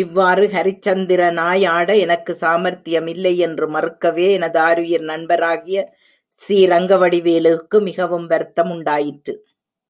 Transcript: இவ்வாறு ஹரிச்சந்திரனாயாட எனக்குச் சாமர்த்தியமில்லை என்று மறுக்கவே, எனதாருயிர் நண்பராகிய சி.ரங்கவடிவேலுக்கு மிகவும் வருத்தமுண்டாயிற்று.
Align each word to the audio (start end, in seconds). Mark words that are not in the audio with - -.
இவ்வாறு 0.00 0.46
ஹரிச்சந்திரனாயாட 0.46 1.96
எனக்குச் 1.98 2.40
சாமர்த்தியமில்லை 2.40 3.32
என்று 3.36 3.66
மறுக்கவே, 3.70 4.26
எனதாருயிர் 4.38 5.04
நண்பராகிய 5.04 5.86
சி.ரங்கவடிவேலுக்கு 6.34 7.80
மிகவும் 7.82 8.28
வருத்தமுண்டாயிற்று. 8.30 9.34